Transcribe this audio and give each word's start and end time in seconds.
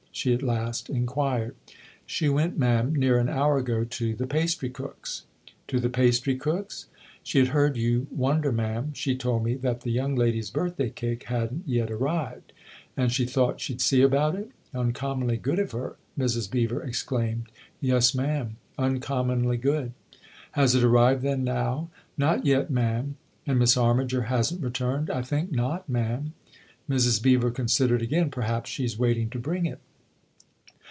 she 0.13 0.33
at 0.33 0.43
last 0.43 0.89
inquired. 0.89 1.55
H4 1.55 1.55
THE 1.55 1.55
OTHER 1.55 1.55
HOUSE 1.55 1.75
"She 2.05 2.29
went, 2.29 2.59
ma'am, 2.59 2.93
near 2.95 3.17
an 3.17 3.29
hour 3.29 3.57
ago, 3.59 3.85
to 3.85 4.13
the 4.13 4.27
pastrycook's."" 4.27 5.23
To 5.69 5.79
the 5.79 5.89
pastrycook's?" 5.89 6.87
''She 7.25 7.39
had 7.39 7.47
heard 7.47 7.77
you 7.77 8.07
wonder, 8.11 8.51
ma'am, 8.51 8.91
she 8.93 9.15
told 9.15 9.45
me, 9.45 9.55
that 9.55 9.81
the 9.81 9.89
young 9.89 10.15
ladies' 10.17 10.49
birthday 10.51 10.89
cake 10.89 11.23
hadn't 11.23 11.63
yet 11.65 11.89
arrived." 11.89 12.51
"And 12.97 13.09
she 13.09 13.25
thought 13.25 13.61
she'd 13.61 13.79
see 13.79 14.01
about 14.01 14.35
it? 14.35 14.51
Uncom 14.75 15.19
monly 15.19 15.37
good 15.37 15.59
of 15.59 15.71
her!" 15.71 15.95
Mrs. 16.19 16.51
Beever 16.51 16.83
exclaimed. 16.83 17.47
"Yes, 17.79 18.13
ma'am, 18.13 18.57
uncommonly 18.77 19.55
good."" 19.57 19.93
Has 20.51 20.75
it 20.75 20.83
arrived, 20.83 21.21
then, 21.23 21.45
now?"" 21.45 21.89
Not 22.17 22.45
yet, 22.45 22.69
ma'am." 22.69 23.15
"And 23.47 23.57
Miss 23.57 23.77
Armiger 23.77 24.23
hasn't 24.23 24.61
returned?"" 24.61 25.09
I 25.09 25.21
think 25.21 25.53
not, 25.53 25.87
ma'am." 25.87 26.33
Mrs. 26.89 27.23
Beever 27.23 27.49
considered 27.49 28.01
again." 28.01 28.29
Perhaps 28.29 28.69
she's 28.69 28.99
waiting 28.99 29.29
to 29.29 29.39
bring 29.39 29.65
it." 29.65 29.79